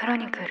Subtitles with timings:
[0.00, 0.44] クロニクル。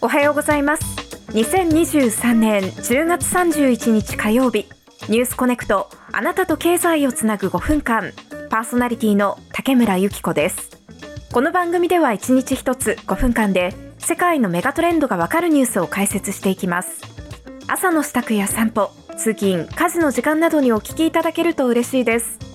[0.00, 0.84] おはようございます。
[1.32, 4.66] 2023年10月31日火曜日。
[5.08, 8.12] ニュースコネクトあなたと経済をつなぐ5分間
[8.50, 10.80] パーソナリティの竹村由紀子です。
[11.32, 17.02] この番組では1日1つ5分間で世界のメガトレンドがわかるニュースを解説していきます。
[17.66, 22.47] 朝の支度や散歩通勤家事の時間などにお聞きいただけると嬉しいです。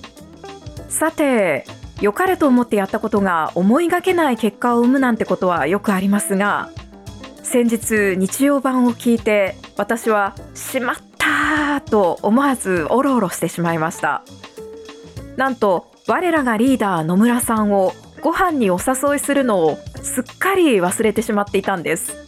[0.94, 1.66] さて
[2.00, 6.70] 良かれと思ってやったことが思いがけない結果を生むなんてことはよくありますが
[7.42, 14.22] 先日日曜版を聞いて私はしまったと思わずおろおろしてしまいました。
[15.36, 17.92] なんと我らがリーダー野村さんを
[18.22, 22.24] ご飯にお誘いするのをすっかり忘れてしまっていたんです。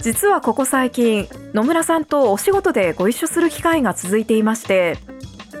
[0.00, 4.96] 実はここ最近野村さんとお仕事でご一緒する機会が続いていまして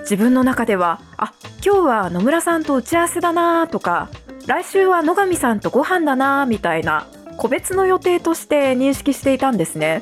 [0.00, 4.08] 自分の中ではあ今日は野村さんと打ち合わせだなとか
[4.46, 10.00] 来週は野上さんとご飯だなみたいな個別の予定として認識していたんですね。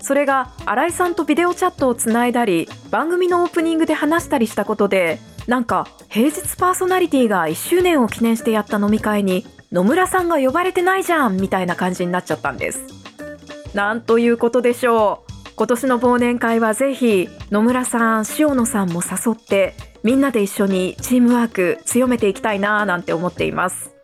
[0.00, 12.80] それが新井さんとビデオチャットをつないだり番組のオープニングで話したりしたことでなんか平日パーソナリティが1周年を記念してやった飲み会に野村さんが呼ばれてないじゃんみたいな感じになっちゃったんです。
[13.74, 15.25] なんということでしょう。
[15.58, 23.94] 今年の忘年会はぜひ野村さん塩野さんも誘ってみんなで一緒にチームワーク強めていきたいなぁなんて思っています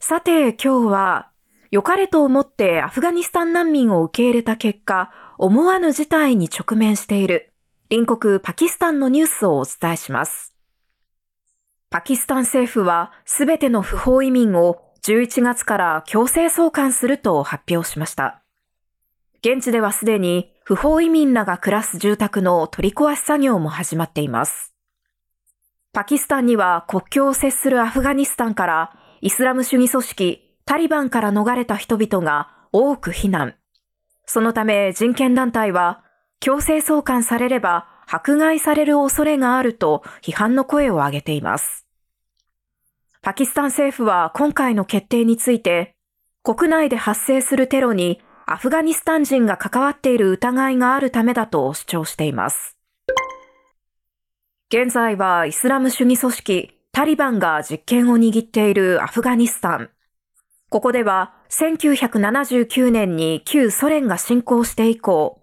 [0.00, 1.30] さて今日は
[1.70, 7.52] 良かれと思ってアフガニスタン難民を受け入れた結果思わぬ事態に直面している
[7.88, 10.56] 隣国パキスタンのニュースをお伝えします
[11.90, 18.39] パキスタン政府はすべての不法移民を11月から強制送還すると発表しました。
[19.42, 24.74] 現地ではすでに不法移民らが暮らす住宅の取り壊し作業も始まっています。
[25.92, 33.54] パキスタンには国境を接するアフガニスタンからイスラム主義組織タリバンから逃れた人々が多く避難。
[34.26, 36.04] そのため人権団体は
[36.38, 41.86] 強制送還されれば迫害される恐れがあると批判の声を上げています。
[43.22, 45.96] パキスタン政府は今回の決定について
[46.42, 48.20] 国内で発生するテロに
[48.52, 52.76] アフガニスタン人が関わっている疑いがあるためだと主張しています。
[54.70, 59.90] 現在はイスラム主義組織タリバンが実権を握っているアフガニスタン。
[60.68, 65.40] ここでは1979年に旧ソ連が侵攻して以降、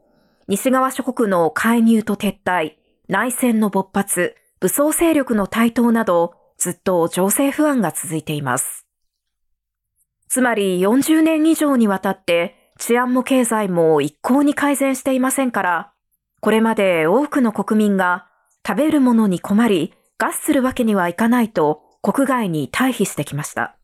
[0.49, 2.73] 西側諸国の介入と撤退、
[3.07, 8.85] 内戦の勃発、武装勢力の台頭など、ずっと情勢不安が続いています。
[10.27, 15.93] つまり40年以上にわたって治安も経済も一向に改善していませんから、
[16.41, 18.27] これまで多くの国民が
[18.65, 23.75] 食べるものに困り、餓死するわけにはいかないと国外に退避してきました。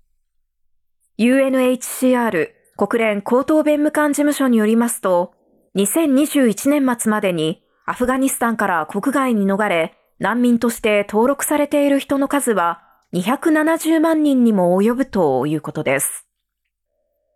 [1.19, 5.33] UNHCR 国連高等弁務官事務所によりますと、
[5.75, 12.81] 2021年末までにアフガニスタンから国外に逃れ、難民として登録されている人の数は
[13.13, 16.25] 270万人にも及ぶということです。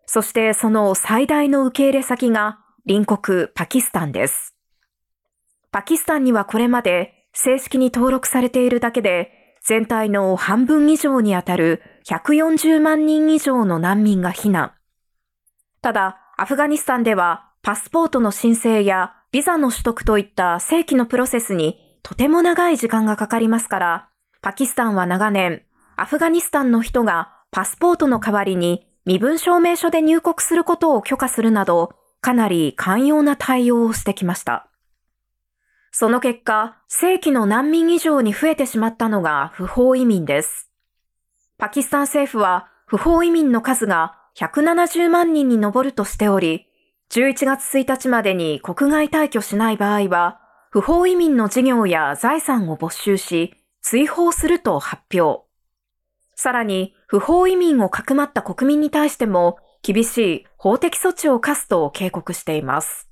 [0.08, 4.56] そしてその最大の受け入れ先が隣国パキスタンです。
[5.72, 14.72] パキスタンにはこれまで正式に登録されているだけで全体の半分以上にあたる140万人以上の難民が避難。
[15.82, 24.10] ただ、アフガニスタンではパスポートの申請やビザの取得といった正規のプロセスにとても長い時間がかかりますから、
[24.42, 25.64] パキスタンは長年、
[25.98, 34.68] アフガニスタンの人がパスポートの代わりに身分証明書で入国することを許可するなど、かなり寛容な対応をしてきました。
[35.94, 40.70] その結果、正規の難民以上に増えてしまったのが不法移民です。
[41.58, 46.68] パキスタン政府は不法移民の数が170万人に上るとしており、
[47.10, 55.47] 11月1日までに国外退去しない場合は、不法移民の事業や財産を没収し、追放すると発表。
[56.38, 63.10] さらに、不法移民をかくまった国民に対しても、厳しい法的措置を課すと警告しています。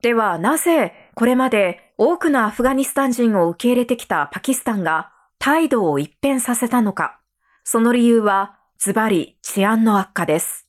[0.00, 5.10] では、なぜ、これまで多くのアフガニスタン人を受け入れてきたパキスタンが
[5.40, 7.18] 態度を一変させたのか。
[7.64, 10.68] その理由は、ズバリ治安の悪化です。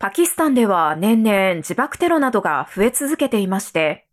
[0.00, 4.08] パキスタンでは年々自爆テロなどが増え続けていまして、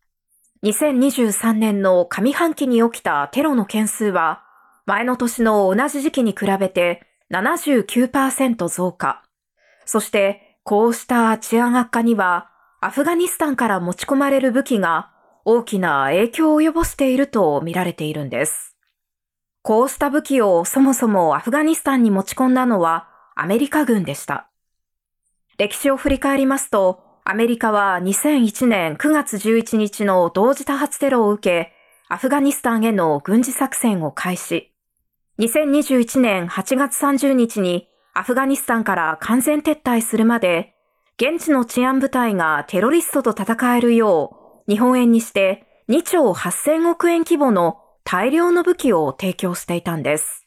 [0.63, 4.43] 2023年の上半期に起きたテロの件数は
[4.85, 7.01] 前の年の同じ時期に比べて
[7.31, 9.23] 79%増加。
[9.85, 12.49] そしてこうした治安悪化には
[12.81, 15.11] アフガニスタンから持ち込まれる武器が
[15.45, 18.75] 大きな影響を及ぼしていると見られているんです。
[19.61, 24.49] こうした武器をそもそもアフガニスタンに持ち込んだのはアメリカ軍でした。
[25.57, 31.73] 歴史を振り返りますと、アメリカは2001年9月11日の同時多発テロを受け、
[32.09, 34.72] アフガニスタンへの軍事作戦を開始。
[35.39, 40.75] 2021年8月30日にアフガニスタンから完全撤退するまで、
[41.17, 50.45] 現地の治安部隊がテロリストと戦えるよう、日本円にして2兆8000億円規模の大量の武器を提供していたんです。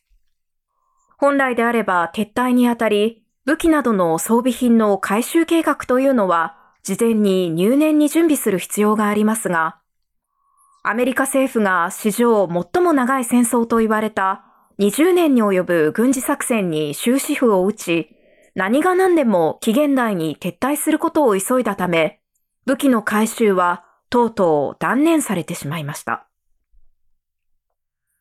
[1.18, 9.80] 本来であれば撤退にあたり、武器などの装備品の回収計画というのは事前に入念に準備する必要がありますが、
[10.84, 14.45] アメリカ政府が史上最も長い戦争と言われた
[14.78, 18.10] 20年に及ぶ軍事作戦に終止符を打ち、
[18.54, 22.20] 何が何でも期限内に撤退することを急いだため、
[22.66, 26.28] 武器の回収はとうとう断念されてしまいました。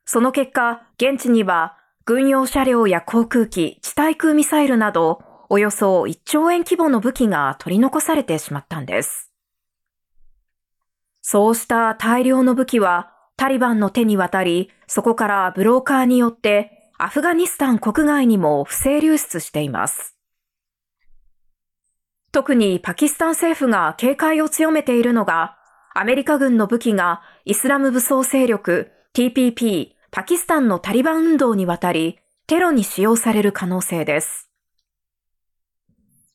[0.06, 9.32] その結果、現地には軍用車両や航空機、地対空ミサイルなどおよそ1兆円規模の武器が取り残されてしまったんです。
[11.22, 20.16] そうした大量の武器はタリバンの手に渡り、そこからブローカーによってアフガニスタン国外にも不正流出しています。
[22.32, 25.58] 特にパキスタン政府が警戒を強めているのが、
[25.94, 34.50] アメリカ軍の武器がイスラム武装勢力 TPP パキスタンのタリバン運動にわたりテロに使用される可能性です。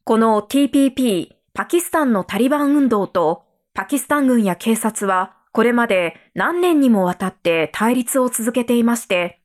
[0.05, 3.45] この TPP、パキスタンのタリバン運動と
[3.75, 9.41] パキスタン軍や警察はこれまで何年にもわたって対立を続けていまして、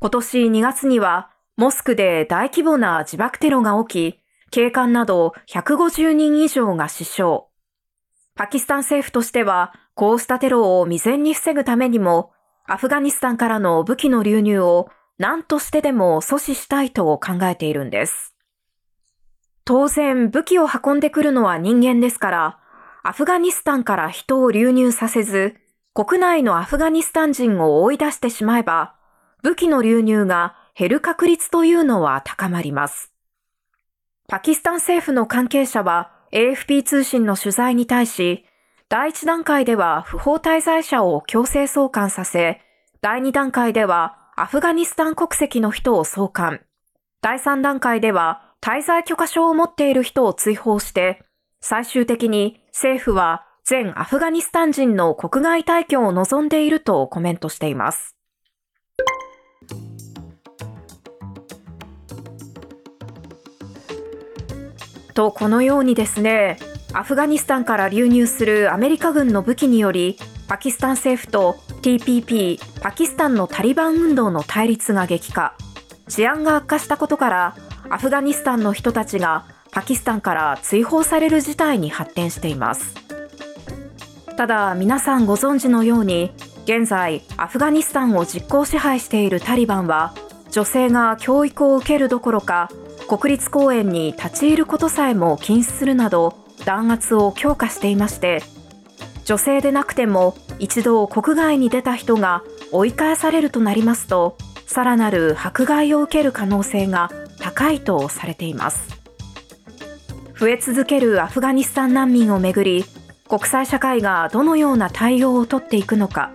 [0.00, 4.18] 今年2月にはモスクで大規模な自爆テロが起き、
[4.50, 7.44] 警官など150人以上が死傷。
[8.34, 12.32] パキスタン政府としては、こうしたテロを未然に防ぐためにも、
[12.66, 14.88] アフガニスタンからの武器の流入を
[15.18, 18.34] 何としてでも阻止したいと考えているんです。
[19.64, 22.58] 当然武器を運んでくるのは人間ですから、
[23.04, 25.56] アフガニスタンから人を流入させず、
[25.92, 28.94] 国内のアフガニスタン人を追い出してしまえば、
[29.42, 33.12] 武器の流入が減る確率というのは高まります。
[34.28, 38.46] パキスタン政府の関係者は AFP 通信の取材に対し、
[38.88, 42.60] 第一段階では不法滞在者を強制送還させ、
[43.00, 46.60] 第二段階ではアフガニスタン国籍の人を送還、
[47.20, 51.24] 第三段階では滞在許可証を持っている人を追放して、
[51.64, 58.16] 最終的に政府は全アフガニスタン人の国外退去を望んでいるとコメントしています。
[65.14, 66.58] と、このようにですね、
[66.94, 70.16] アフガニスタンから流入するアメリカ軍の武器により、
[70.48, 75.54] パキスタン政府と TPP、パキスタンのタリバン運動の対立が激化、
[76.08, 77.56] 治安が悪化したことから、
[77.88, 82.94] アフガニスタンの人たちがパキスタンから追放される事態に発展しています。
[84.36, 86.32] ただ皆さんご存知のように
[86.64, 90.14] 現在アフガニスタンを実効支配しているタリバンは
[90.50, 92.68] 女性が教育を受けるどころか
[93.08, 98.42] 国立公園に立ち入ることさえも禁止するなど弾圧を強化していまして
[99.24, 104.36] 女性でなくても一度国外に出た人が追い返されるとなりますと
[104.66, 109.01] さらなる迫害を受ける可能性が高いとされています。
[110.42, 112.84] 増え続けるアフガニスタン難民をめぐり
[113.28, 116.32] 国際社会がどのような対応をとっていくのか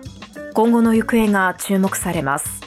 [0.54, 2.62] 今後の行方が注目されます。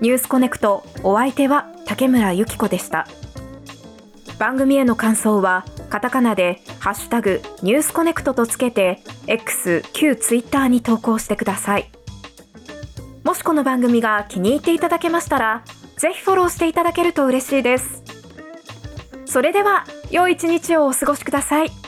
[0.00, 3.06] ニュースコネクトお相手は竹村由紀子でした。
[4.40, 11.88] 番組への感想はカタカナでハッシュタグニュースコネクトとつけて X 旧ツイッターに投稿してください。
[13.22, 15.62] もしこの番組が気に入っていただけましたら
[15.98, 18.09] ぜひフォローしていただけると嬉しいです。
[19.30, 21.79] それでは、良い一日をお過ごしください。